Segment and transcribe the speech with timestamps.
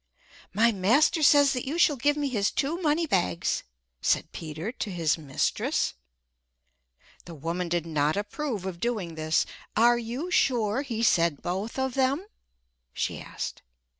[0.51, 3.61] "My master says that you shall give me his two money bags,"
[4.01, 5.93] said Peter to his mistress.
[7.25, 9.45] The woman did not approve of doing this.
[9.77, 12.25] "Are you sure he said both of them?"
[12.93, 13.61] she asked.